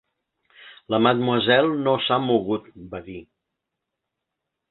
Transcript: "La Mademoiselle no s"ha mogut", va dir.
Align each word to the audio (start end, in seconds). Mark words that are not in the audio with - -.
"La 0.93 0.99
Mademoiselle 1.07 1.75
no 1.83 1.93
s"ha 2.05 2.17
mogut", 2.25 2.67
va 2.95 3.03
dir. 3.11 3.19